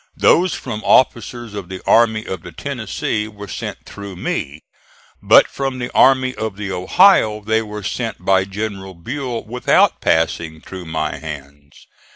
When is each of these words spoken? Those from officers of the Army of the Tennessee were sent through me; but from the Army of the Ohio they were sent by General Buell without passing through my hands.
Those 0.17 0.55
from 0.55 0.81
officers 0.83 1.53
of 1.53 1.69
the 1.69 1.79
Army 1.85 2.25
of 2.25 2.41
the 2.41 2.51
Tennessee 2.51 3.27
were 3.27 3.47
sent 3.47 3.85
through 3.85 4.15
me; 4.15 4.63
but 5.21 5.47
from 5.47 5.77
the 5.77 5.91
Army 5.93 6.33
of 6.33 6.57
the 6.57 6.71
Ohio 6.71 7.39
they 7.41 7.61
were 7.61 7.83
sent 7.83 8.25
by 8.25 8.45
General 8.45 8.95
Buell 8.95 9.43
without 9.43 10.01
passing 10.01 10.59
through 10.59 10.85
my 10.85 11.17
hands. 11.19 11.85